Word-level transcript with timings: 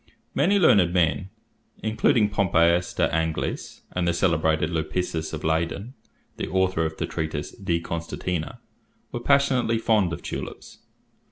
Many 0.33 0.57
learned 0.57 0.91
men, 0.95 1.29
including 1.83 2.27
Pompeius 2.31 2.91
de 2.95 3.07
Angelis 3.13 3.81
and 3.91 4.07
the 4.07 4.15
celebrated 4.15 4.71
Lipsius 4.71 5.31
of 5.31 5.43
Leyden, 5.43 5.93
the 6.37 6.47
author 6.49 6.83
of 6.87 6.97
the 6.97 7.05
treatise 7.05 7.51
"De 7.51 7.79
Constantia," 7.79 8.57
were 9.11 9.19
passionately 9.19 9.77
fond 9.77 10.11
of 10.11 10.23
tulips. 10.23 10.79